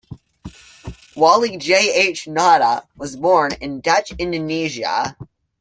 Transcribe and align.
Walle 1.15 1.59
J. 1.59 1.75
H. 1.93 2.25
Nauta 2.25 2.87
was 2.97 3.15
born 3.15 3.51
in 3.61 3.81
Dutch 3.81 4.11
Indonesia. 4.17 5.15